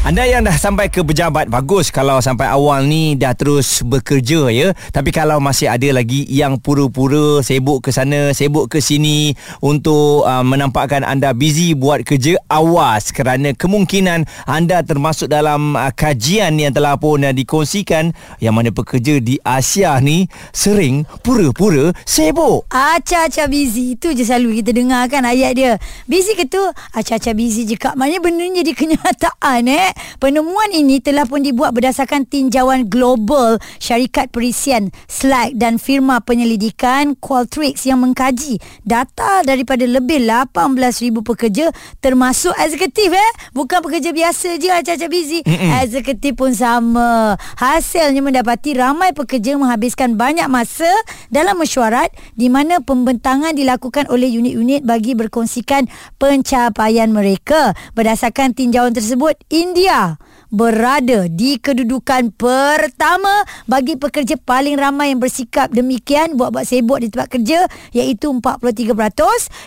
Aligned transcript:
Anda 0.00 0.24
yang 0.24 0.48
dah 0.48 0.56
sampai 0.56 0.88
ke 0.88 1.04
pejabat 1.04 1.52
bagus. 1.52 1.92
Kalau 1.92 2.24
sampai 2.24 2.48
awal 2.48 2.88
ni 2.88 3.20
dah 3.20 3.36
terus 3.36 3.84
bekerja 3.84 4.48
ya. 4.48 4.72
Tapi 4.96 5.12
kalau 5.12 5.44
masih 5.44 5.68
ada 5.68 5.92
lagi 5.92 6.24
yang 6.24 6.56
pura-pura 6.56 7.44
sibuk 7.44 7.84
ke 7.84 7.92
sana, 7.92 8.32
sibuk 8.32 8.72
ke 8.72 8.80
sini 8.80 9.36
untuk 9.60 10.24
uh, 10.24 10.40
menampakkan 10.40 11.04
anda 11.04 11.36
busy 11.36 11.76
buat 11.76 12.00
kerja, 12.08 12.40
awas 12.48 13.12
kerana 13.12 13.52
kemungkinan 13.52 14.24
anda 14.48 14.80
termasuk 14.80 15.28
dalam 15.28 15.76
uh, 15.76 15.92
kajian 15.92 16.56
yang 16.56 16.72
telah 16.72 16.96
pun 16.96 17.20
uh, 17.20 17.36
dikongsikan 17.36 18.16
yang 18.40 18.56
mana 18.56 18.72
pekerja 18.72 19.20
di 19.20 19.36
Asia 19.44 20.00
ni 20.00 20.24
sering 20.48 21.04
pura-pura 21.20 21.92
sibuk. 22.08 22.64
Acah-acah 22.72 23.52
busy. 23.52 24.00
Itu 24.00 24.16
je 24.16 24.24
selalu 24.24 24.64
kita 24.64 24.72
dengar 24.72 25.12
kan 25.12 25.28
ayat 25.28 25.52
dia. 25.52 25.72
Busy 26.08 26.40
ke 26.40 26.48
tu? 26.48 26.64
Acah-acah 26.96 27.36
busy 27.36 27.68
je 27.68 27.76
kak. 27.76 28.00
Maknanya 28.00 28.20
benda 28.24 28.48
ni 28.48 28.64
jadi 28.64 28.72
kenyataan 28.80 29.68
eh 29.68 29.89
Penemuan 30.20 30.70
ini 30.74 31.00
telah 31.00 31.24
pun 31.24 31.40
dibuat 31.40 31.72
berdasarkan 31.72 32.28
tinjauan 32.28 32.86
global 32.92 33.56
syarikat 33.80 34.28
perisian 34.28 34.92
Slack 35.08 35.56
dan 35.56 35.80
firma 35.80 36.20
penyelidikan 36.20 37.16
Qualtrics 37.16 37.88
yang 37.88 38.04
mengkaji 38.04 38.60
data 38.84 39.42
daripada 39.42 39.88
lebih 39.88 40.20
18,000 40.20 41.24
pekerja 41.24 41.72
termasuk 42.04 42.52
eksekutif 42.60 43.10
eh. 43.10 43.30
Bukan 43.56 43.80
pekerja 43.80 44.12
biasa 44.12 44.60
je 44.60 44.68
acah-acah 44.68 45.08
busy. 45.08 45.40
Mm-mm. 45.42 45.70
Eksekutif 45.80 46.36
pun 46.36 46.52
sama. 46.52 47.40
Hasilnya 47.56 48.20
mendapati 48.20 48.76
ramai 48.76 49.16
pekerja 49.16 49.56
menghabiskan 49.56 50.20
banyak 50.20 50.46
masa 50.52 50.88
dalam 51.32 51.56
mesyuarat 51.56 52.12
di 52.36 52.52
mana 52.52 52.84
pembentangan 52.84 53.56
dilakukan 53.56 54.12
oleh 54.12 54.28
unit-unit 54.28 54.84
bagi 54.84 55.16
berkongsikan 55.16 55.88
pencapaian 56.20 57.08
mereka. 57.08 57.72
Berdasarkan 57.96 58.52
tinjauan 58.52 58.92
tersebut, 58.92 59.32
India 59.48 59.79
India 59.80 60.20
berada 60.52 61.24
di 61.24 61.56
kedudukan 61.56 62.36
pertama 62.36 63.48
bagi 63.64 63.96
pekerja 63.96 64.36
paling 64.36 64.76
ramai 64.76 65.08
yang 65.08 65.24
bersikap 65.24 65.72
demikian. 65.72 66.36
Buat-buat 66.36 66.68
sibuk 66.68 67.00
di 67.00 67.08
tempat 67.08 67.32
kerja 67.32 67.64
iaitu 67.96 68.28
43% 68.28 68.92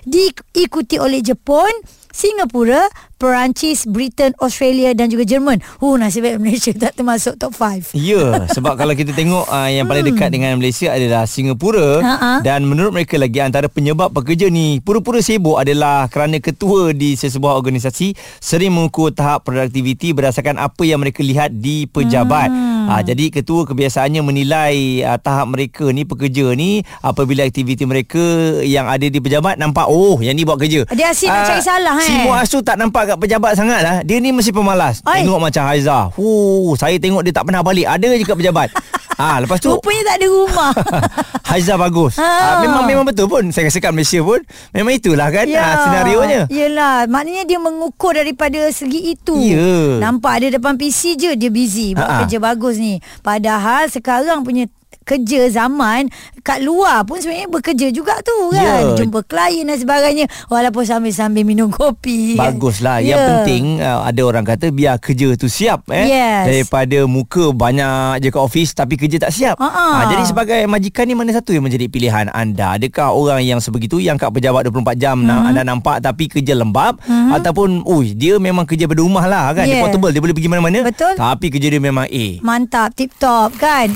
diikuti 0.05 1.01
oleh 1.01 1.17
Jepun 1.25 1.73
Singapura, 2.13 2.85
Perancis, 3.17 3.89
Britain, 3.89 4.37
Australia 4.37 4.93
dan 4.93 5.09
juga 5.09 5.25
Jerman. 5.25 5.57
Uh, 5.81 5.97
nasib 5.97 6.21
baik 6.21 6.37
Malaysia 6.37 6.69
tak 6.85 6.93
termasuk 6.93 7.41
top 7.41 7.57
5. 7.57 7.97
Ya, 7.97 7.97
yeah, 7.97 8.31
sebab 8.53 8.77
kalau 8.77 8.93
kita 8.93 9.17
tengok 9.17 9.49
uh, 9.49 9.69
yang 9.73 9.89
paling 9.89 10.05
dekat 10.05 10.29
hmm. 10.29 10.35
dengan 10.37 10.51
Malaysia 10.61 10.93
adalah 10.93 11.25
Singapura 11.25 12.05
uh-huh. 12.05 12.37
dan 12.45 12.69
menurut 12.69 12.93
mereka 12.93 13.17
lagi 13.17 13.41
antara 13.41 13.65
penyebab 13.65 14.13
pekerja 14.13 14.53
ni 14.53 14.77
pura-pura 14.77 15.25
sibuk 15.25 15.57
adalah 15.57 16.05
kerana 16.05 16.37
ketua 16.37 16.93
di 16.93 17.17
sesebuah 17.17 17.57
organisasi 17.57 18.13
sering 18.37 18.77
mengukur 18.77 19.09
tahap 19.09 19.49
produktiviti 19.49 20.13
berdasarkan 20.13 20.61
apa 20.61 20.85
yang 20.85 21.01
mereka 21.01 21.25
lihat 21.25 21.49
di 21.49 21.89
pejabat. 21.89 22.53
Hmm. 22.53 22.72
Ha, 22.83 23.01
jadi 23.01 23.29
ketua 23.29 23.63
kebiasaannya 23.63 24.21
menilai 24.21 24.75
uh, 25.01 25.17
tahap 25.17 25.49
mereka 25.49 25.87
ni 25.89 26.03
pekerja 26.03 26.51
ni 26.53 26.71
apabila 26.99 27.43
aktiviti 27.43 27.83
mereka 27.83 28.19
yang 28.61 28.85
ada 28.85 29.03
di 29.03 29.19
pejabat 29.19 29.55
nampak 29.55 29.87
oh 29.87 30.19
yang 30.19 30.33
ni 30.33 30.43
buat 30.43 30.57
kerja. 30.57 30.83
Dia 30.91 31.11
asyik 31.11 31.29
uh, 31.29 31.33
nak 31.33 31.43
cari 31.47 31.61
salah 31.61 31.95
Si 31.99 32.11
eh. 32.11 32.23
Muaz 32.23 32.47
tu 32.47 32.59
tak 32.59 32.75
nampak 32.75 33.13
kat 33.13 33.17
pejabat 33.17 33.53
sangat 33.53 33.79
lah. 33.81 33.95
Dia 34.01 34.17
ni 34.17 34.29
mesti 34.29 34.51
pemalas. 34.51 34.99
Oi. 35.03 35.23
Tengok 35.23 35.39
macam 35.39 35.63
Haiza. 35.65 36.11
Huh, 36.11 36.73
saya 36.75 36.95
tengok 36.97 37.23
dia 37.23 37.31
tak 37.31 37.45
pernah 37.45 37.61
balik. 37.61 37.85
Ada 37.85 38.13
je 38.13 38.23
kat 38.23 38.37
pejabat. 38.37 38.69
Ah, 39.13 39.37
ha, 39.37 39.45
lepas 39.45 39.61
tu 39.61 39.69
rupanya 39.69 40.09
tak 40.09 40.15
ada 40.17 40.25
rumah. 40.25 40.73
Haiza 41.53 41.77
bagus. 41.77 42.17
Ha. 42.17 42.25
Ha, 42.25 42.49
memang 42.65 42.89
memang 42.89 43.05
betul 43.05 43.29
pun. 43.29 43.45
Saya 43.53 43.69
rasa 43.69 43.77
kat 43.77 43.93
Malaysia 43.93 44.17
pun 44.25 44.41
memang 44.73 44.89
itulah 44.89 45.29
kan 45.29 45.45
ya. 45.45 45.61
ha, 45.61 45.85
senario 45.85 46.17
nya. 46.25 46.41
Yalah, 46.49 47.05
maknanya 47.05 47.45
dia 47.45 47.61
mengukur 47.61 48.17
daripada 48.17 48.57
segi 48.73 49.13
itu. 49.13 49.37
Ya. 49.37 50.01
Nampak 50.01 50.41
ada 50.41 50.57
depan 50.57 50.81
PC 50.81 51.13
je 51.13 51.29
dia 51.37 51.53
busy 51.53 51.93
buat 51.93 52.09
Ha-ha. 52.09 52.19
kerja 52.25 52.41
bagus 52.41 52.72
ni. 52.77 53.01
Padahal 53.25 53.89
sekarang 53.89 54.45
punya 54.45 54.69
kerja 55.03 55.49
zaman 55.49 56.07
kat 56.43 56.59
luar 56.59 57.07
pun 57.07 57.19
sebenarnya 57.19 57.47
bekerja 57.47 57.87
juga 57.89 58.19
tu 58.19 58.51
kan 58.51 58.93
yeah. 58.93 58.97
jumpa 58.99 59.23
klien 59.23 59.63
dan 59.63 59.79
sebagainya 59.79 60.25
walaupun 60.51 60.83
sambil-sambil 60.83 61.47
minum 61.47 61.71
kopi 61.71 62.35
baguslah 62.35 62.99
yeah. 62.99 63.15
yang 63.15 63.19
penting 63.23 63.63
uh, 63.79 64.03
ada 64.03 64.21
orang 64.27 64.43
kata 64.43 64.69
biar 64.69 64.99
kerja 64.99 65.39
tu 65.39 65.47
siap 65.47 65.87
eh 65.87 66.11
yes. 66.11 66.43
daripada 66.51 67.07
muka 67.07 67.55
banyak 67.55 68.19
je 68.19 68.27
kat 68.27 68.43
office 68.43 68.75
tapi 68.75 68.99
kerja 68.99 69.23
tak 69.23 69.31
siap 69.31 69.55
uh-huh. 69.55 69.71
ha, 69.71 70.11
jadi 70.11 70.23
sebagai 70.27 70.59
majikan 70.67 71.07
ni 71.07 71.15
mana 71.15 71.31
satu 71.31 71.55
yang 71.55 71.63
menjadi 71.63 71.87
pilihan 71.87 72.27
anda 72.35 72.75
adakah 72.75 73.15
orang 73.15 73.39
yang 73.47 73.63
sebegitu 73.63 74.03
yang 74.03 74.19
kat 74.19 74.27
pejabat 74.27 74.67
24 74.67 74.99
jam 74.99 75.23
uh-huh. 75.23 75.47
anda 75.47 75.63
nampak 75.63 76.03
tapi 76.03 76.27
kerja 76.27 76.59
lembab 76.59 76.99
uh-huh. 76.99 77.39
ataupun 77.39 77.87
ui 77.87 78.11
dia 78.19 78.35
memang 78.35 78.67
kerja 78.67 78.83
berumah 78.83 79.23
lah 79.31 79.55
kan 79.55 79.63
yeah. 79.63 79.79
dia 79.79 79.83
portable 79.83 80.11
dia 80.11 80.19
boleh 80.19 80.35
pergi 80.35 80.51
mana-mana 80.51 80.79
betul 80.83 81.15
tapi 81.15 81.47
kerja 81.47 81.67
dia 81.71 81.79
memang 81.79 82.03
A 82.11 82.27
mantap 82.43 82.91
tip 82.99 83.15
top 83.15 83.55
kan 83.55 83.95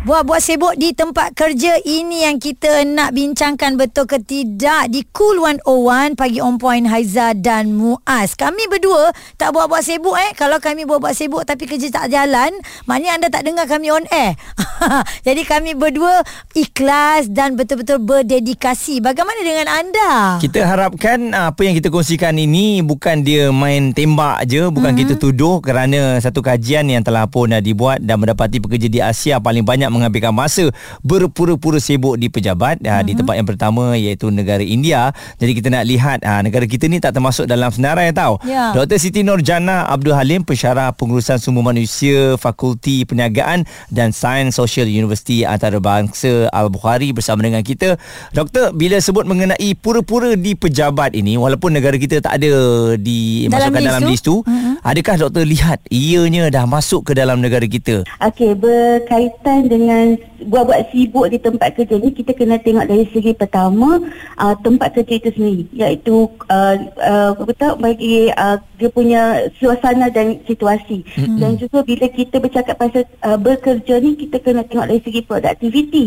Buat-buat 0.00 0.40
sibuk 0.40 0.80
di 0.80 0.96
tempat 0.96 1.36
kerja 1.36 1.76
ini 1.84 2.24
yang 2.24 2.40
kita 2.40 2.88
nak 2.88 3.12
bincangkan 3.12 3.76
betul 3.76 4.08
ke 4.08 4.16
tidak 4.24 4.88
di 4.88 5.04
Cool 5.12 5.44
101 5.44 6.16
pagi 6.16 6.40
on 6.40 6.56
point 6.56 6.88
Haiza 6.88 7.36
dan 7.36 7.76
Muaz. 7.76 8.32
Kami 8.32 8.64
berdua 8.72 9.12
tak 9.36 9.52
buat-buat 9.52 9.84
sibuk 9.84 10.16
eh. 10.16 10.32
Kalau 10.32 10.56
kami 10.56 10.88
buat-buat 10.88 11.12
sibuk 11.12 11.44
tapi 11.44 11.68
kerja 11.68 11.92
tak 11.92 12.16
jalan, 12.16 12.48
maknanya 12.88 13.12
anda 13.12 13.28
tak 13.28 13.44
dengar 13.44 13.68
kami 13.68 13.92
on 13.92 14.08
air. 14.08 14.40
Jadi 15.28 15.44
kami 15.44 15.76
berdua 15.76 16.24
ikhlas 16.56 17.28
dan 17.28 17.60
betul-betul 17.60 18.00
berdedikasi. 18.00 19.04
Bagaimana 19.04 19.44
dengan 19.44 19.68
anda? 19.68 20.40
Kita 20.40 20.64
harapkan 20.64 21.28
ah, 21.36 21.52
apa 21.52 21.60
yang 21.68 21.76
kita 21.76 21.92
kongsikan 21.92 22.40
ini 22.40 22.80
bukan 22.80 23.20
dia 23.20 23.52
main 23.52 23.92
tembak 23.92 24.48
je, 24.48 24.64
bukan 24.72 24.96
mm-hmm. 24.96 25.12
kita 25.12 25.20
tuduh 25.20 25.60
kerana 25.60 26.16
satu 26.24 26.40
kajian 26.40 26.88
yang 26.88 27.04
telah 27.04 27.28
pun 27.28 27.52
dibuat 27.60 28.00
dan 28.00 28.16
mendapati 28.16 28.64
pekerja 28.64 28.88
di 28.88 29.04
Asia 29.04 29.36
paling 29.36 29.60
banyak 29.60 29.89
banyak 29.90 30.06
menghabiskan 30.06 30.30
masa 30.30 30.70
berpura-pura 31.02 31.82
sibuk 31.82 32.14
di 32.14 32.30
pejabat 32.30 32.78
uh-huh. 32.78 33.02
di 33.02 33.12
mhm. 33.12 33.18
tempat 33.18 33.34
yang 33.34 33.48
pertama 33.50 33.84
iaitu 33.98 34.30
negara 34.30 34.62
India. 34.62 35.10
Jadi 35.42 35.52
kita 35.58 35.68
nak 35.74 35.84
lihat 35.84 36.18
uh, 36.22 36.40
negara 36.46 36.64
kita 36.70 36.86
ni 36.86 37.02
tak 37.02 37.18
termasuk 37.18 37.50
dalam 37.50 37.74
senarai 37.74 38.14
tau. 38.14 38.38
Yeah. 38.46 38.72
Dr. 38.72 39.02
Siti 39.02 39.26
Nurjana 39.26 39.90
Abdul 39.90 40.14
Halim 40.14 40.46
pensyarah 40.46 40.94
pengurusan 40.94 41.42
sumber 41.42 41.66
manusia 41.66 42.38
Fakulti 42.38 43.02
Perniagaan 43.02 43.66
dan 43.90 44.14
Sains 44.14 44.54
Sosial 44.54 44.86
Universiti 44.86 45.42
Antarabangsa 45.42 46.46
Al-Bukhari 46.54 47.10
bersama 47.10 47.42
dengan 47.42 47.66
kita. 47.66 47.98
Doktor, 48.30 48.70
bila 48.76 49.02
sebut 49.02 49.26
mengenai 49.26 49.74
pura-pura 49.74 50.38
di 50.38 50.54
pejabat 50.54 51.18
ini 51.18 51.34
walaupun 51.34 51.74
negara 51.74 51.98
kita 51.98 52.22
tak 52.22 52.38
ada 52.38 52.52
dimasukkan 52.94 53.82
dalam, 53.82 54.06
dalam 54.06 54.12
list 54.12 54.28
tu, 54.28 54.40
uh-huh. 54.44 54.69
Adakah 54.84 55.26
doktor 55.26 55.44
lihat 55.44 55.80
ianya 55.88 56.48
dah 56.48 56.64
masuk 56.64 57.10
ke 57.10 57.12
dalam 57.16 57.40
negara 57.40 57.64
kita? 57.64 58.04
Okey, 58.20 58.56
berkaitan 58.56 59.68
dengan 59.68 60.16
buat-buat 60.44 60.88
sibuk 60.92 61.28
di 61.28 61.36
tempat 61.36 61.76
kerja 61.76 62.00
ni 62.00 62.10
kita 62.16 62.32
kena 62.32 62.56
tengok 62.56 62.88
dari 62.88 63.04
segi 63.12 63.36
pertama 63.36 64.00
uh, 64.40 64.54
tempat 64.64 64.96
kerja 64.96 65.14
itu 65.20 65.30
sendiri 65.36 65.64
iaitu 65.76 66.28
uh, 66.48 66.76
uh, 66.96 67.30
betul 67.44 67.76
bagi 67.76 68.32
uh, 68.32 68.56
dia 68.80 68.88
punya 68.88 69.52
suasana 69.60 70.08
dan 70.08 70.40
situasi 70.48 71.04
mm-hmm. 71.04 71.36
dan 71.36 71.60
juga 71.60 71.84
bila 71.84 72.08
kita 72.08 72.40
bercakap 72.40 72.76
pasal 72.80 73.04
uh, 73.20 73.36
bekerja 73.36 74.00
ni 74.00 74.16
kita 74.16 74.40
kena 74.40 74.64
tengok 74.64 74.88
dari 74.88 75.00
segi 75.04 75.20
produktiviti 75.20 76.06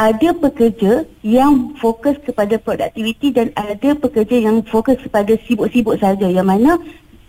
ada 0.00 0.34
pekerja 0.34 1.06
yang 1.22 1.78
fokus 1.78 2.18
kepada 2.26 2.58
produktiviti 2.58 3.30
dan 3.30 3.54
ada 3.54 3.94
pekerja 3.94 4.34
yang 4.50 4.64
fokus 4.66 4.98
kepada 4.98 5.38
sibuk-sibuk 5.46 5.94
saja 6.02 6.26
yang 6.26 6.48
mana 6.48 6.80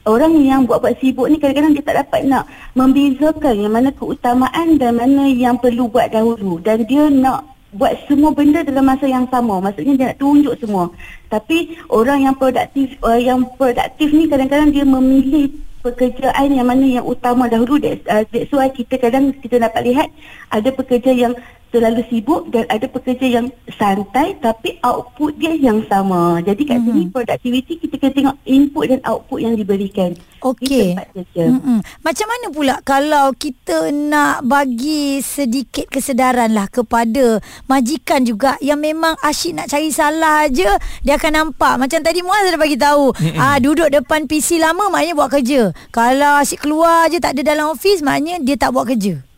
orang 0.03 0.33
yang 0.43 0.67
buat-buat 0.67 0.99
sibuk 0.99 1.27
ni 1.31 1.39
kadang-kadang 1.39 1.73
dia 1.75 1.83
tak 1.83 1.97
dapat 2.03 2.21
nak 2.27 2.43
membezakan 2.75 3.55
yang 3.55 3.73
mana 3.73 3.89
keutamaan 3.95 4.75
dan 4.75 4.99
mana 4.99 5.27
yang 5.31 5.55
perlu 5.59 5.87
buat 5.87 6.11
dahulu. 6.11 6.59
Dan 6.59 6.83
dia 6.87 7.07
nak 7.07 7.47
buat 7.73 7.97
semua 8.05 8.29
benda 8.31 8.61
dalam 8.61 8.85
masa 8.85 9.09
yang 9.09 9.25
sama. 9.33 9.57
Maksudnya 9.63 9.93
dia 9.97 10.05
nak 10.13 10.19
tunjuk 10.21 10.53
semua. 10.61 10.93
Tapi 11.31 11.73
orang 11.89 12.29
yang 12.29 12.35
produktif 12.37 12.93
uh, 13.01 13.17
yang 13.17 13.43
produktif 13.57 14.09
ni 14.13 14.29
kadang-kadang 14.29 14.69
dia 14.69 14.85
memilih 14.85 15.49
pekerjaan 15.83 16.47
yang 16.53 16.67
mana 16.69 16.85
yang 16.85 17.05
utama 17.05 17.49
dahulu. 17.49 17.81
That's, 17.81 18.05
uh, 18.07 18.23
that's 18.29 18.53
why 18.53 18.69
kita 18.71 18.95
kadang 19.01 19.35
kita 19.35 19.59
dapat 19.59 19.81
lihat 19.89 20.07
ada 20.53 20.69
pekerja 20.71 21.11
yang 21.11 21.33
terlalu 21.73 22.05
sibuk 22.05 22.53
dan 22.53 22.69
ada 22.69 22.85
pekerja 22.85 23.41
yang 23.41 23.49
santai 23.81 24.37
tapi 24.37 24.77
output 24.85 25.33
dia 25.41 25.57
yang 25.57 25.81
sama. 25.89 26.37
Jadi 26.45 26.69
kat 26.69 26.77
sini 26.85 27.09
productivity 27.09 27.81
kita 27.81 27.97
kena 27.97 28.13
tengok 28.13 28.35
input 28.45 28.85
dan 28.93 29.01
output 29.01 29.41
yang 29.41 29.57
diberikan. 29.57 30.13
Okey. 30.45 30.69
Di 30.69 30.79
tempat 30.93 31.07
kerja. 31.17 31.43
Mm-mm. 31.49 31.79
Macam 32.05 32.27
mana 32.29 32.45
pula 32.53 32.75
kalau 32.85 33.33
kita 33.33 33.89
nak 33.89 34.45
bagi 34.45 35.17
sedikit 35.25 35.89
kesedaran 35.89 36.53
lah 36.53 36.69
kepada 36.69 37.41
majikan 37.65 38.21
juga 38.21 38.53
yang 38.61 38.77
memang 38.77 39.17
asyik 39.25 39.57
nak 39.57 39.67
cari 39.73 39.89
salah 39.89 40.45
aja 40.45 40.77
dia 41.01 41.13
akan 41.17 41.31
nampak. 41.33 41.73
Macam 41.81 42.05
tadi 42.05 42.21
Muaz 42.21 42.45
dah 42.45 42.61
bagi 42.61 42.77
tahu, 42.77 43.09
ah 43.41 43.57
duduk 43.57 43.89
depan 43.89 44.29
PC 44.29 44.61
lama 44.61 44.93
maknanya 44.93 45.17
buat 45.17 45.31
kerja. 45.33 45.73
Kalau 45.89 46.37
asyik 46.37 46.61
keluar 46.61 47.09
aje 47.09 47.17
tak 47.17 47.33
ada 47.33 47.41
dalam 47.41 47.73
office 47.73 48.05
maknanya 48.05 48.37
dia 48.45 48.59
tak 48.59 48.75
buat 48.75 48.85
kerja. 48.85 49.32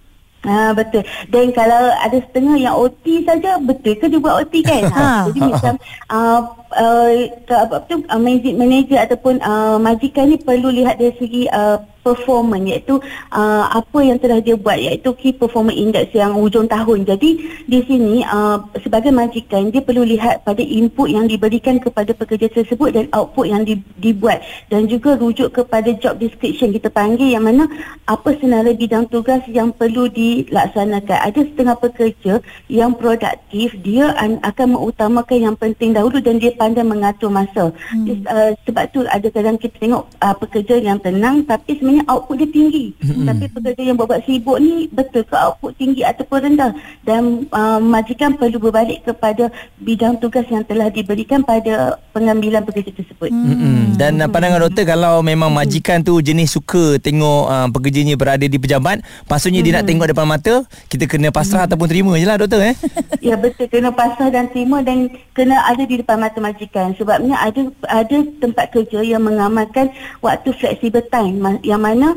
Ha, 0.45 0.71
betul. 0.77 1.03
Dan 1.33 1.49
kalau 1.51 1.89
ada 1.89 2.17
setengah 2.21 2.55
yang 2.61 2.75
OT 2.77 3.25
saja, 3.25 3.57
betul 3.57 3.97
ke 3.97 4.05
dia 4.05 4.21
buat 4.21 4.45
OT 4.45 4.61
kan? 4.61 4.83
Ha. 4.95 5.01
Ha. 5.01 5.27
Jadi 5.27 5.39
macam 5.43 5.73
uh, 6.13 6.41
uh, 6.77 7.09
apa 7.51 7.75
tu 7.89 7.99
uh, 8.05 8.21
manager, 8.21 8.53
manager 8.55 8.99
ataupun 9.01 9.41
uh, 9.41 9.75
majikan 9.81 10.29
ni 10.29 10.37
perlu 10.39 10.71
lihat 10.71 11.01
dari 11.01 11.11
segi 11.17 11.49
uh, 11.51 11.81
performance 12.05 12.69
iaitu 12.69 13.01
uh, 13.33 13.65
apa 13.73 13.99
yang 14.05 14.21
telah 14.21 14.37
dia 14.37 14.53
buat 14.53 14.77
iaitu 14.77 15.09
key 15.17 15.33
performance 15.33 15.73
index 15.73 16.13
yang 16.13 16.37
hujung 16.37 16.69
tahun. 16.69 17.09
Jadi 17.09 17.29
di 17.65 17.79
sini 17.89 18.21
uh, 18.21 18.61
sebagai 18.85 19.09
majikan 19.09 19.73
dia 19.73 19.81
perlu 19.81 20.05
lihat 20.05 20.45
pada 20.45 20.61
input 20.61 21.09
yang 21.09 21.25
diberikan 21.25 21.81
kepada 21.81 22.13
pekerja 22.13 22.45
tersebut 22.53 22.93
dan 22.93 23.09
output 23.09 23.49
yang 23.49 23.65
di, 23.65 23.81
dibuat 23.97 24.45
dan 24.69 24.85
juga 24.85 25.17
rujuk 25.17 25.49
kepada 25.49 25.89
job 25.97 26.21
description 26.21 26.69
kita 26.69 26.93
panggil 26.93 27.33
yang 27.33 27.41
mana 27.41 27.65
apa 28.05 28.37
senarai 28.37 28.77
bidang 28.77 29.09
tugas 29.09 29.41
yang 29.49 29.73
perlu 29.73 30.05
dilaksanakan. 30.05 31.17
Ada 31.25 31.41
setengah 31.41 31.75
pekerja 31.81 32.33
yang 32.69 32.93
produktif 32.93 33.73
dia 33.81 34.13
an, 34.19 34.37
akan 34.45 34.77
mengutamakan 34.77 35.37
yang 35.51 35.55
penting 35.57 35.95
dahulu 35.95 36.21
dan 36.21 36.37
dia 36.37 36.53
pandai 36.53 36.85
mengatur 36.85 37.31
masa. 37.31 37.73
Hmm. 37.89 38.21
Uh, 38.27 38.51
sebab 38.67 38.83
tu 38.93 39.01
ada 39.07 39.27
kadang 39.31 39.55
kita 39.55 39.79
tengok 39.79 40.03
uh, 40.19 40.35
pekerja 40.35 40.77
yang 40.77 40.99
tenang 40.99 41.47
tapi 41.47 41.79
sebenarnya 41.79 41.94
output 42.03 42.43
dia 42.43 42.49
tinggi. 42.51 42.85
Hmm. 42.99 43.31
Tapi 43.31 43.45
pekerja 43.47 43.81
yang 43.87 43.95
buat-buat 43.95 44.21
sibuk 44.27 44.57
ni 44.59 44.91
betul 44.91 45.23
ke 45.23 45.35
output 45.35 45.71
tinggi 45.79 46.01
ataupun 46.03 46.37
rendah 46.51 46.71
dan 47.07 47.47
uh, 47.55 47.79
majikan 47.79 48.35
perlu 48.35 48.59
berbalik 48.59 49.07
kepada 49.07 49.47
bidang 49.79 50.19
tugas 50.19 50.43
yang 50.51 50.67
telah 50.67 50.91
diberikan 50.91 51.39
pada 51.45 51.99
pengambilan 52.11 52.65
pekerja 52.67 52.91
tersebut. 52.91 53.31
Hmm. 53.31 53.47
Mm-mm. 53.47 53.77
Dan 53.95 54.19
uh, 54.19 54.27
pandangan 54.27 54.67
doktor 54.67 54.83
kalau 54.83 55.23
memang 55.23 55.53
majikan 55.53 56.03
tu 56.03 56.19
jenis 56.19 56.51
suka 56.51 56.99
tengok 56.99 57.43
uh, 57.47 57.67
pekerjanya 57.71 58.19
berada 58.19 58.43
di 58.43 58.57
pejabat, 58.59 58.99
maksudnya 59.29 59.63
dia 59.63 59.79
nak 59.79 59.85
tengok 59.87 60.07
depan 60.11 60.27
mata, 60.27 60.65
kita 60.91 61.07
kena 61.07 61.29
pasrah 61.31 61.69
ataupun 61.69 61.87
terima 61.87 62.11
je 62.19 62.25
lah 62.25 62.35
doktor 62.41 62.59
eh. 62.65 62.75
Ya 63.25 63.37
betul 63.37 63.69
kena 63.69 63.89
pasrah 63.93 64.29
dan 64.29 64.49
terima 64.49 64.81
dan 64.85 65.09
kena 65.33 65.61
ada 65.65 65.83
di 65.85 66.01
depan 66.01 66.17
mata 66.21 66.37
majikan 66.41 66.93
sebabnya 66.97 67.37
ada 67.37 67.61
ada 67.89 68.17
tempat 68.41 68.71
kerja 68.73 69.01
yang 69.01 69.21
mengamalkan 69.25 69.89
waktu 70.21 70.49
flexible 70.57 71.03
time 71.09 71.41
ma- 71.41 71.61
yang 71.61 71.81
mana 71.85 72.07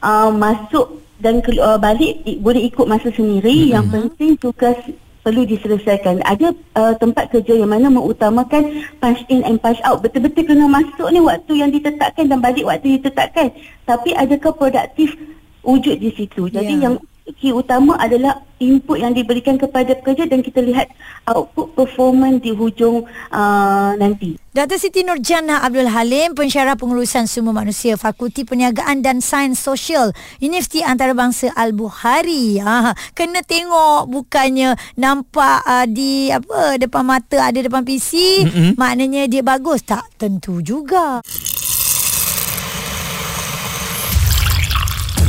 uh, 0.00 0.32
masuk 0.32 0.86
dan 1.20 1.44
keluar 1.44 1.76
balik 1.76 2.24
i- 2.24 2.40
boleh 2.40 2.64
ikut 2.64 2.88
masa 2.88 3.12
sendiri 3.12 3.52
mm-hmm. 3.52 3.72
yang 3.76 3.86
penting 3.92 4.40
tugas 4.40 4.76
perlu 5.20 5.44
diselesaikan. 5.44 6.24
Ada 6.24 6.56
uh, 6.80 6.96
tempat 6.96 7.28
kerja 7.28 7.52
yang 7.60 7.68
mana 7.68 7.92
mengutamakan 7.92 8.88
punch 9.04 9.20
in 9.28 9.44
and 9.44 9.60
punch 9.60 9.76
out. 9.84 10.00
Betul-betul 10.00 10.48
kena 10.48 10.64
masuk 10.64 11.12
ni 11.12 11.20
waktu 11.20 11.60
yang 11.60 11.68
ditetapkan 11.68 12.24
dan 12.24 12.40
balik 12.40 12.64
waktu 12.64 12.96
ditetapkan. 12.96 13.52
Tapi 13.84 14.16
adakah 14.16 14.56
produktif 14.56 15.12
wujud 15.60 16.00
di 16.00 16.08
situ? 16.16 16.48
Jadi 16.48 16.80
Ya. 16.80 16.88
yang 16.88 16.94
key 17.36 17.54
utama 17.54 17.98
adalah 18.00 18.42
input 18.60 19.00
yang 19.00 19.16
diberikan 19.16 19.56
kepada 19.56 19.96
pekerja 19.96 20.28
dan 20.28 20.44
kita 20.44 20.60
lihat 20.60 20.92
output 21.24 21.72
performance 21.72 22.44
di 22.44 22.52
hujung 22.52 23.08
uh, 23.32 23.92
nanti. 23.96 24.36
Dr. 24.50 24.76
Siti 24.82 25.06
Nurjana 25.06 25.62
Abdul 25.62 25.88
Halim, 25.88 26.34
pensyarah 26.34 26.74
pengurusan 26.74 27.30
sumber 27.30 27.54
manusia, 27.54 27.94
Fakulti 27.94 28.42
Perniagaan 28.42 29.00
dan 29.00 29.22
Sains 29.22 29.62
Sosial, 29.62 30.10
Universiti 30.42 30.82
Antarabangsa 30.82 31.54
Al-Bukhari. 31.54 32.58
Ha, 32.58 32.92
kena 33.14 33.46
tengok 33.46 34.10
bukannya 34.10 34.74
nampak 34.98 35.62
uh, 35.64 35.86
di 35.86 36.28
apa 36.34 36.76
depan 36.76 37.06
mata 37.06 37.46
ada 37.46 37.62
depan 37.62 37.86
PC, 37.86 38.10
mm-hmm. 38.44 38.70
maknanya 38.74 39.30
dia 39.30 39.40
bagus 39.40 39.86
tak? 39.86 40.04
Tentu 40.18 40.60
juga. 40.60 41.22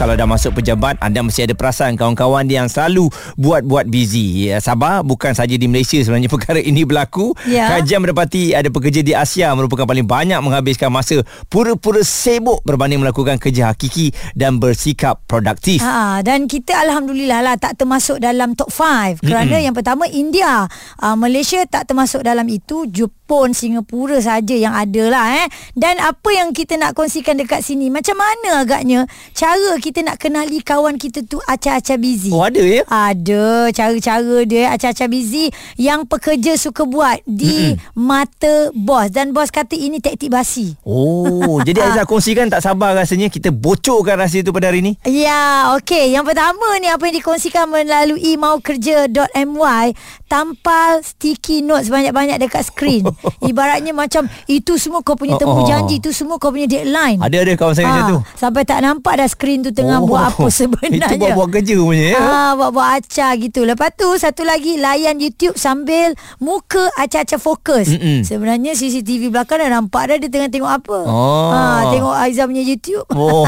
Kalau 0.00 0.16
dah 0.16 0.24
masuk 0.24 0.56
pejabat 0.56 0.96
Anda 1.04 1.20
mesti 1.20 1.44
ada 1.44 1.52
perasaan 1.52 1.92
Kawan-kawan 2.00 2.48
yang 2.48 2.72
selalu 2.72 3.12
Buat-buat 3.36 3.84
busy. 3.84 4.48
Ya, 4.48 4.56
Sabar 4.64 5.04
Bukan 5.04 5.36
saja 5.36 5.52
di 5.52 5.68
Malaysia 5.68 6.00
Sebenarnya 6.00 6.32
perkara 6.40 6.56
ini 6.56 6.88
berlaku. 6.88 7.36
Ya. 7.44 7.68
Kajian 7.76 8.00
mendapati 8.00 8.56
Ada 8.56 8.72
pekerja 8.72 9.04
di 9.04 9.12
Asia 9.12 9.52
Merupakan 9.52 9.84
paling 9.84 10.08
banyak 10.08 10.40
Menghabiskan 10.40 10.88
masa 10.88 11.20
Pura-pura 11.52 12.00
sibuk 12.00 12.64
Berbanding 12.64 13.04
melakukan 13.04 13.36
kerja 13.36 13.76
hakiki 13.76 14.08
Dan 14.32 14.56
bersikap 14.56 15.20
produktif. 15.28 15.84
Ha, 15.84 16.24
dan 16.24 16.48
kita 16.48 16.80
alhamdulillah 16.80 17.44
lah 17.44 17.54
tak 17.60 17.76
termasuk 17.76 18.16
dalam 18.22 18.56
top 18.56 18.72
5 18.72 19.20
kerana 19.20 19.44
mm-hmm. 19.44 19.66
yang 19.68 19.74
pertama 19.76 20.04
India, 20.08 20.64
uh, 21.02 21.16
Malaysia 21.18 21.60
tak 21.68 21.90
termasuk 21.90 22.24
dalam 22.24 22.46
itu, 22.48 22.88
Jepun, 22.88 23.19
Singapura 23.54 24.18
saja 24.18 24.58
yang 24.58 24.74
ada 24.74 25.04
lah 25.06 25.26
eh. 25.44 25.46
Dan 25.78 26.02
apa 26.02 26.30
yang 26.34 26.50
kita 26.50 26.74
nak 26.74 26.98
kongsikan 26.98 27.38
dekat 27.38 27.62
sini, 27.62 27.86
macam 27.86 28.18
mana 28.18 28.66
agaknya 28.66 29.06
cara 29.38 29.78
kita 29.78 30.02
nak 30.02 30.18
kenali 30.18 30.58
kawan 30.58 30.98
kita 30.98 31.22
tu 31.22 31.38
acah-acah 31.46 31.94
busy. 31.94 32.34
Oh 32.34 32.42
ada 32.42 32.58
ya 32.58 32.82
Ada 32.90 33.70
cara-cara 33.70 34.42
dia 34.42 34.74
acah-acah 34.74 35.06
busy 35.06 35.54
yang 35.78 36.02
pekerja 36.10 36.58
suka 36.58 36.82
buat 36.82 37.22
di 37.22 37.78
mm-hmm. 37.78 37.94
mata 37.94 38.74
bos 38.74 39.14
dan 39.14 39.30
bos 39.30 39.54
kata 39.54 39.78
ini 39.78 40.02
taktik 40.02 40.34
basi. 40.34 40.74
Oh 40.82 41.62
Jadi 41.66 41.78
Aizah 41.78 42.08
kongsikan 42.08 42.50
Tak 42.50 42.64
sabar 42.64 42.96
rasanya 42.96 43.28
Kita 43.28 43.52
bocorkan 43.52 44.18
rahsia 44.18 44.42
itu 44.42 44.50
pada 44.50 44.72
hari 44.72 44.82
ini 44.82 44.92
Ya, 45.06 45.76
okey. 45.78 46.16
Yang 46.16 46.34
pertama 46.34 46.66
ni 46.80 46.88
apa 46.88 47.04
yang 47.06 47.16
dikongsikan 47.20 47.68
melalui 47.68 48.34
maukerja.my 48.40 49.86
tampal 50.30 51.02
sticky 51.02 51.60
notes 51.66 51.90
banyak-banyak 51.90 52.38
dekat 52.38 52.70
skrin. 52.70 53.02
Ibaratnya 53.50 53.92
macam 53.92 54.26
itu 54.46 54.76
semua 54.76 55.00
kau 55.00 55.14
punya 55.14 55.36
temu 55.36 55.50
Oh, 55.50 55.62
oh. 55.62 55.68
janji, 55.68 55.98
itu 55.98 56.14
semua 56.14 56.38
kau 56.38 56.48
punya 56.48 56.64
deadline. 56.64 57.18
Ada-ada 57.18 57.52
kawan 57.58 57.74
saya 57.74 57.86
macam 57.86 58.04
tu 58.06 58.18
Sampai 58.34 58.62
tak 58.62 58.80
nampak 58.80 59.18
dah 59.18 59.28
skrin 59.28 59.60
tu 59.60 59.70
tengah 59.70 59.98
buat 60.00 60.30
apa 60.30 60.46
sebenarnya. 60.62 61.00
Oh. 61.00 61.10
Itu 61.10 61.16
buat-buat 61.18 61.48
kerja 61.52 61.74
punya 61.76 62.06
ya 62.12 62.18
Ah, 62.18 62.50
buat-buat 62.54 62.86
acah 62.96 63.32
gitu. 63.36 63.60
Lepas 63.66 63.90
tu 63.98 64.08
satu 64.14 64.42
lagi 64.42 64.78
layan 64.78 65.18
YouTube 65.18 65.54
sambil 65.54 66.14
muka 66.38 66.88
acah-acah 66.96 67.36
fokus. 67.36 67.90
Mm-mm. 67.90 68.22
Sebenarnya 68.22 68.72
CCTV 68.72 69.28
belakang 69.28 69.60
dah 69.60 69.70
nampak 69.70 70.08
dah 70.08 70.16
dia 70.16 70.30
tengah 70.30 70.48
tengok 70.48 70.70
apa. 70.70 70.98
Oh. 71.04 71.50
Ah, 71.50 71.82
tengok 71.90 72.14
Aizah 72.14 72.46
punya 72.46 72.62
YouTube. 72.62 73.04
Oh 73.10 73.44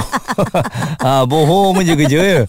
ha, 1.00 1.24
Bohong 1.30 1.80
je 1.82 1.94
kerja 1.96 2.18
ya 2.20 2.40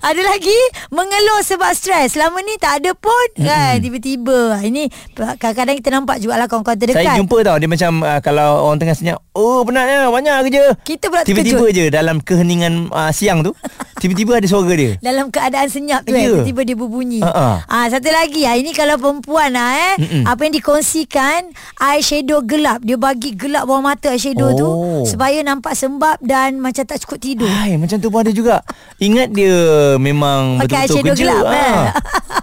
Ada 0.00 0.20
lagi 0.20 0.58
mengeluh 0.90 1.40
sebab 1.42 1.70
stres. 1.72 2.14
Selama 2.14 2.40
ni 2.40 2.54
tak 2.56 2.82
ada 2.82 2.92
pun 2.92 3.26
mm-hmm. 3.34 3.46
kan 3.46 3.74
tiba-tiba. 3.78 4.38
Ini 4.60 4.82
kadang-kadang 5.14 5.76
kita 5.78 5.90
nampak 5.90 6.16
jugalah 6.18 6.46
kawan-kawan 6.46 6.78
terdekat. 6.78 7.02
Saya 7.04 7.18
jumpa 7.18 7.38
tau 7.42 7.56
Dia 7.56 7.68
macam 7.68 7.92
uh, 8.00 8.20
Kalau 8.20 8.48
orang 8.66 8.78
tengah 8.78 8.96
senyap 8.96 9.18
Oh 9.34 9.62
penatnya 9.62 10.06
Banyak 10.08 10.34
kerja 10.46 10.62
Kita 10.82 11.04
pula 11.06 11.22
Tiba-tiba 11.22 11.66
terkejut. 11.66 11.74
je 11.74 11.84
Dalam 11.90 12.16
keheningan 12.18 12.90
uh, 12.90 13.10
siang 13.10 13.42
tu 13.42 13.52
Tiba-tiba 14.02 14.36
ada 14.36 14.46
suara 14.46 14.74
dia 14.74 14.98
dalam 15.00 15.30
keadaan 15.30 15.68
senyap 15.70 16.02
tu 16.02 16.12
Ya. 16.12 16.20
yeah. 16.20 16.28
eh 16.28 16.30
tiba-tiba 16.44 16.60
dia 16.62 16.76
berbunyi. 16.76 17.20
Ah 17.24 17.86
satu 17.88 18.10
lagi 18.10 18.44
ah 18.44 18.54
ini 18.54 18.70
kalau 18.70 19.00
perempuan 19.00 19.54
ah 19.54 19.70
eh 19.72 19.94
Mm-mm. 19.96 20.22
apa 20.28 20.40
yang 20.44 20.54
dikongsikan 20.54 21.40
eyeshadow 21.78 22.42
gelap 22.42 22.82
dia 22.82 22.94
bagi 22.94 23.32
gelap 23.32 23.64
bawah 23.64 23.80
mata 23.80 24.12
eyeshadow 24.12 24.52
tu 24.52 24.68
Oh. 25.04 25.10
supaya 25.10 25.38
nampak 25.40 25.72
sembab 25.72 26.16
dan 26.18 26.56
macam 26.56 26.80
tak 26.82 26.96
cukup 26.98 27.18
tidur. 27.18 27.46
Hai, 27.46 27.76
macam 27.76 27.96
tu 27.96 28.08
pun 28.08 28.20
ada 28.20 28.32
juga 28.32 28.64
Ingat 28.96 29.28
dia 29.30 29.56
Memang 29.96 30.56
Pakai 30.58 30.88
betul-betul 30.88 31.12
kerja 31.12 31.24
gelap, 31.28 31.44
Ah. 31.44 31.52
eh? 31.60 31.78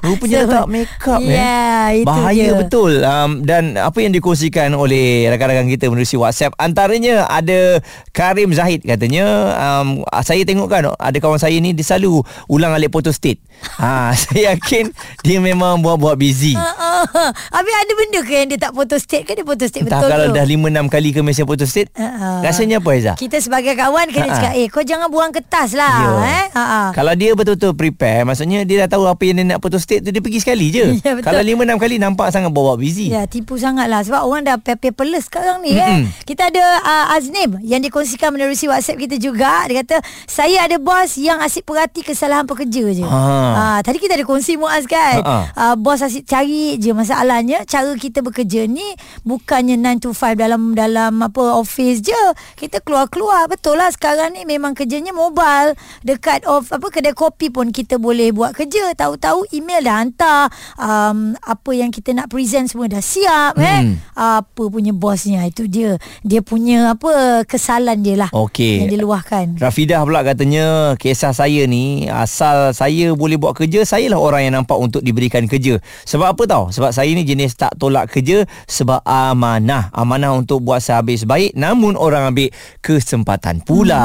Rupanya 0.02 0.40
So, 0.40 0.50
tak 0.52 0.66
make 0.68 0.94
up 1.04 1.22
ya, 1.22 1.42
eh. 1.88 1.90
itu 1.98 2.08
Bahaya 2.08 2.46
dia. 2.46 2.58
betul 2.58 2.92
um, 3.00 3.32
Dan 3.42 3.64
apa 3.76 3.98
yang 3.98 4.12
dikongsikan 4.12 4.72
oleh 4.72 5.26
Rakan-rakan 5.28 5.68
kita 5.68 5.88
Menerusi 5.88 6.16
WhatsApp 6.16 6.54
Antaranya 6.56 7.26
ada 7.26 7.82
Karim 8.10 8.52
Zahid 8.52 8.82
katanya 8.82 9.26
um, 9.56 10.06
Saya 10.20 10.42
tengok 10.42 10.68
kan 10.68 10.92
Ada 10.92 11.18
kawan 11.18 11.38
saya 11.38 11.56
ni 11.56 11.72
Dia 11.72 11.86
selalu 11.88 12.22
Ulang 12.48 12.72
alik 12.72 12.90
foto 12.90 13.10
state 13.10 13.42
ha, 13.78 14.12
Saya 14.18 14.54
yakin 14.54 14.90
Dia 15.22 15.38
memang 15.38 15.80
buat-buat 15.80 16.16
busy 16.16 16.54
Ah, 16.54 17.06
Habis 17.52 17.74
ada 17.76 17.92
benda 17.94 18.20
ke 18.22 18.34
yang 18.34 18.48
dia 18.48 18.60
tak 18.60 18.72
foto 18.72 18.96
state 18.96 19.24
ke 19.24 19.34
dia 19.34 19.42
foto 19.42 19.62
state 19.62 19.84
Entah 19.84 20.00
betul 20.00 20.12
kalau 20.12 20.26
tu? 20.28 20.36
dah 20.36 20.46
5-6 20.46 20.62
kali 20.88 21.10
ke 21.10 21.20
Malaysia 21.20 21.44
foto 21.44 21.64
state 21.64 21.90
Ha, 21.94 22.08
ha. 22.08 22.30
Rasanya 22.42 22.78
apa 22.78 22.90
Aizah? 22.92 23.16
Kita 23.16 23.38
sebagai 23.38 23.74
kawan 23.74 24.08
kena 24.08 24.26
Ha-ha. 24.26 24.36
cakap, 24.36 24.54
eh 24.56 24.68
kau 24.68 24.82
jangan 24.82 25.08
buang 25.08 25.30
kertas 25.30 25.74
lah. 25.74 25.94
Ya. 25.94 26.10
Eh? 26.32 26.46
Ha-ha. 26.52 26.82
Kalau 26.92 27.14
dia 27.14 27.32
betul-betul 27.32 27.74
prepare 27.74 28.24
Maksudnya 28.24 28.64
dia 28.64 28.86
dah 28.86 28.90
tahu 28.90 29.06
Apa 29.06 29.22
yang 29.24 29.38
dia 29.38 29.48
nak 29.48 29.60
putus 29.60 29.82
state 29.82 30.02
tu 30.02 30.10
Dia 30.10 30.20
pergi 30.20 30.40
sekali 30.40 30.68
je 30.68 30.86
Ya, 31.00 31.14
betul. 31.14 31.24
Kalau 31.24 31.42
lima 31.42 31.62
enam 31.64 31.78
kali 31.78 31.98
Nampak 31.98 32.30
sangat 32.30 32.50
bawa 32.50 32.76
busy 32.76 33.10
Ya, 33.10 33.26
tipu 33.26 33.56
sangat 33.56 33.86
lah. 33.86 34.02
Sebab 34.02 34.22
orang 34.22 34.44
dah 34.44 34.56
paperless 34.58 35.26
sekarang 35.26 35.62
ni. 35.62 35.74
Eh. 35.74 35.82
Mm-mm. 35.82 36.10
Kita 36.24 36.48
ada 36.48 36.64
uh, 36.80 37.06
Aznim 37.12 37.60
yang 37.62 37.80
dikongsikan 37.80 38.32
menerusi 38.32 38.66
WhatsApp 38.66 38.98
kita 39.00 39.16
juga. 39.16 39.66
Dia 39.66 39.82
kata, 39.82 39.98
saya 40.26 40.64
ada 40.64 40.78
bos 40.78 41.16
yang 41.16 41.38
asyik 41.38 41.64
perhati 41.64 42.02
kesalahan 42.02 42.44
pekerja 42.44 42.84
je. 42.90 43.04
Ha. 43.04 43.20
Ah, 43.54 43.80
tadi 43.84 43.98
kita 44.00 44.16
ada 44.16 44.26
kongsi 44.26 44.56
Muaz 44.56 44.88
kan. 44.88 45.20
Ha-ha. 45.22 45.40
Uh, 45.52 45.76
bos 45.76 46.00
asyik 46.00 46.26
cari 46.28 46.78
je 46.78 46.96
masalahnya. 46.96 47.64
Cara 47.68 47.92
kita 47.98 48.24
bekerja 48.24 48.66
ni 48.70 48.86
bukannya 49.28 49.76
9 49.78 50.04
to 50.04 50.10
5 50.16 50.38
dalam 50.40 50.78
dalam 50.78 51.20
apa 51.20 51.58
office 51.58 52.02
je. 52.06 52.24
Kita 52.56 52.80
keluar-keluar. 52.82 53.52
Betul 53.52 53.82
lah 53.82 53.92
sekarang 53.92 54.38
ni 54.38 54.48
memang 54.48 54.78
kerjanya 54.78 55.12
mobile. 55.12 55.76
Dekat 56.06 56.46
of 56.48 56.72
apa 56.72 56.88
kedai 56.88 57.16
kopi 57.18 57.52
pun 57.52 57.74
kita 57.74 57.98
boleh 57.98 58.32
buat 58.32 58.56
kerja. 58.56 58.94
Tahu-tahu 58.96 59.52
email 59.52 59.84
dah 59.84 59.98
hantar. 60.02 60.42
Um, 60.80 61.34
apa 61.42 61.72
yang 61.74 61.90
kita 61.90 62.16
nak 62.16 62.32
present 62.32 62.70
semua 62.70 62.88
dah 62.88 63.04
siap 63.04 63.58
hmm. 63.58 63.66
eh. 63.66 63.82
Apa 64.16 64.70
punya 64.70 64.96
bosnya 64.96 65.44
itu 65.50 65.66
dia. 65.66 65.98
Dia 66.22 66.46
punya 66.46 66.94
apa 66.96 67.44
kesalahan 67.44 68.00
dia 68.00 68.16
lah. 68.16 68.30
Okey. 68.32 68.86
Yang 68.86 68.90
dia 68.94 69.00
luahkan. 69.02 69.46
Rafidah 69.58 70.02
pula 70.06 70.22
katanya 70.22 70.96
Kisah 70.96 71.34
saya 71.34 71.66
ni 71.66 72.06
Asal 72.08 72.74
saya 72.78 73.14
boleh 73.18 73.41
buat 73.42 73.58
kerja 73.58 73.82
Saya 73.82 74.14
lah 74.14 74.22
orang 74.22 74.46
yang 74.46 74.54
nampak 74.62 74.78
Untuk 74.78 75.02
diberikan 75.02 75.50
kerja. 75.50 75.82
Sebab 76.06 76.38
apa 76.38 76.44
tau? 76.46 76.64
Sebab 76.70 76.94
saya 76.94 77.10
ni 77.10 77.26
jenis 77.26 77.58
tak 77.58 77.74
tolak 77.82 78.14
kerja 78.14 78.46
Sebab 78.70 79.02
amanah. 79.02 79.90
Amanah 79.90 80.38
untuk 80.38 80.62
buat 80.62 80.78
sehabis 80.78 81.26
baik 81.26 81.58
Namun 81.58 81.98
orang 81.98 82.30
ambil 82.30 82.54
Kesempatan 82.80 83.66
pula. 83.66 83.98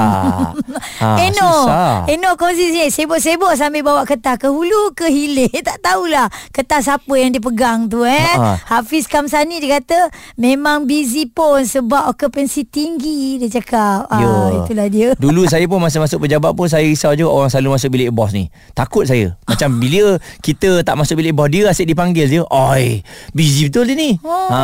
Ha, 0.98 1.08
Eno 1.28 1.68
Susah. 1.68 2.08
Eno 2.08 2.40
kongsi 2.40 2.72
sini 2.72 2.88
Sibuk-sibuk 2.88 3.52
sambil 3.52 3.84
bawa 3.84 4.08
kertas 4.08 4.40
Ke 4.40 4.48
hulu 4.48 4.96
ke 4.96 5.12
hilir? 5.12 5.52
Tak 5.66 5.84
tahulah 5.84 6.32
Kertas 6.54 6.88
apa 6.88 7.12
yang 7.20 7.36
dia 7.36 7.42
pegang 7.44 7.90
tu 7.92 8.06
eh? 8.06 8.32
Ha-ha. 8.32 8.80
Hafiz 8.80 9.04
Kamsani 9.04 9.60
dia 9.60 9.76
kata 9.76 10.08
Memang 10.40 10.88
busy 10.88 11.28
pun 11.28 11.60
Sebab 11.60 12.16
okupansi 12.16 12.64
tinggi 12.64 13.36
Dia 13.36 13.60
cakap. 13.60 14.08
Ah, 14.08 14.62
Itulah 14.62 14.86
dia. 14.88 15.08
Dulu 15.18 15.42
saya 15.52 15.66
pun 15.66 15.82
masa 15.82 15.98
masuk 15.98 16.22
pejabat 16.24 16.52
pun 16.54 16.70
saya 16.70 16.86
risau 16.86 17.12
je 17.12 17.26
orang 17.26 17.50
selalu 17.50 17.74
masuk 17.76 17.88
bilik 17.90 18.10
bos 18.14 18.30
ni. 18.30 18.48
Takut 18.72 19.04
saya. 19.04 19.25
Macam 19.46 19.80
bila 19.80 20.20
kita 20.44 20.84
tak 20.86 20.94
masuk 20.94 21.18
bilik 21.18 21.34
bos 21.34 21.48
dia 21.50 21.66
asyik 21.70 21.90
dipanggil 21.90 22.26
je. 22.28 22.40
Oi, 22.46 23.00
busy 23.32 23.72
betul 23.72 23.88
dia 23.90 23.96
ni. 23.96 24.10
Oh. 24.22 24.50
Ha, 24.50 24.60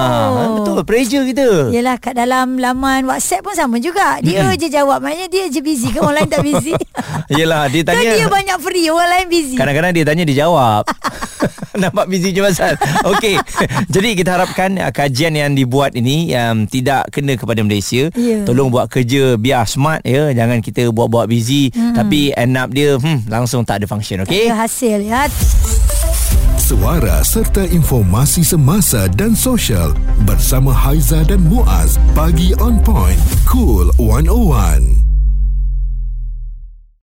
betul 0.60 0.82
pressure 0.86 1.24
kita. 1.26 1.72
Yelah 1.72 1.96
kat 1.98 2.14
dalam 2.18 2.60
laman 2.60 3.08
WhatsApp 3.08 3.42
pun 3.46 3.54
sama 3.56 3.76
juga 3.78 4.20
Dia 4.20 4.52
je 4.54 4.68
jawab 4.68 5.00
Maknanya 5.00 5.28
dia 5.30 5.44
je 5.48 5.60
busy 5.62 5.94
ke 5.94 5.98
Orang 6.02 6.18
lain 6.18 6.28
tak 6.28 6.42
busy 6.44 6.74
Yelah 7.38 7.70
dia 7.70 7.82
Kan 7.86 7.96
tanya 7.96 8.10
dia 8.18 8.26
banyak 8.28 8.58
free 8.60 8.86
Orang 8.92 9.08
lain 9.08 9.26
busy 9.30 9.54
Kadang-kadang 9.56 9.92
dia 9.94 10.04
tanya 10.04 10.24
dia 10.26 10.36
jawab. 10.42 10.82
Nampak 11.82 12.04
busy 12.10 12.36
je 12.36 12.42
pasal. 12.44 12.76
Okey. 13.16 13.38
Jadi 13.94 14.08
kita 14.18 14.36
harapkan 14.36 14.76
uh, 14.76 14.92
kajian 14.92 15.32
yang 15.32 15.56
dibuat 15.56 15.96
ini 15.96 16.28
um, 16.36 16.68
tidak 16.68 17.08
kena 17.14 17.38
kepada 17.38 17.64
Malaysia. 17.64 18.12
Ya. 18.12 18.44
Tolong 18.44 18.68
buat 18.68 18.90
kerja 18.90 19.38
biar 19.38 19.64
smart 19.64 20.04
ya. 20.04 20.34
Jangan 20.34 20.60
kita 20.60 20.90
buat-buat 20.92 21.30
busy 21.30 21.72
hmm. 21.72 21.94
tapi 21.96 22.34
end 22.36 22.58
up 22.58 22.68
dia 22.74 22.98
hmm, 22.98 23.30
langsung 23.30 23.64
tak 23.64 23.82
ada 23.82 23.86
function. 23.88 24.26
Okey. 24.26 24.41
Dia 24.42 24.58
hasil 24.58 25.06
ya 25.06 25.30
Suara 26.58 27.22
serta 27.22 27.62
informasi 27.62 28.42
semasa 28.42 29.06
dan 29.06 29.38
sosial 29.38 29.94
bersama 30.26 30.74
Haiza 30.74 31.22
dan 31.22 31.46
Muaz. 31.46 31.94
Pagi 32.10 32.50
on 32.58 32.82
point. 32.82 33.22
Cool 33.46 33.94
101. 34.02 35.11